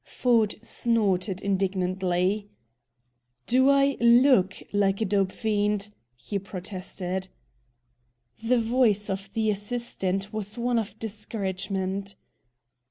[0.03, 2.49] Ford snorted indignantly.
[3.45, 7.27] "Do I LOOK like a dope fiend?" he protested.
[8.43, 12.15] The voice of the assistant was one of discouragement.